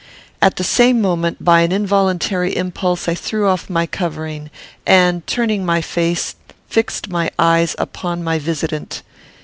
[0.41, 4.49] At the same moment, by an involuntary impulse, I threw off my covering,
[4.83, 6.33] and, turning my face,
[6.67, 9.03] fixed my eyes upon my visitant.